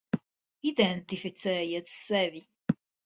Identificējiet 0.69 1.93
sevi. 1.99 2.43